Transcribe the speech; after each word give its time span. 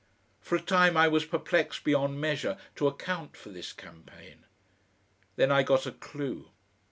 For 0.39 0.55
a 0.55 0.59
time 0.59 0.97
I 0.97 1.07
was 1.07 1.25
perplexed 1.25 1.83
beyond 1.83 2.19
measure 2.19 2.57
to 2.77 2.87
account 2.87 3.37
for 3.37 3.49
this 3.49 3.71
campaign. 3.71 4.45
Then 5.35 5.51
I 5.51 5.61
got 5.61 5.85
a 5.85 5.91
clue. 5.91 6.49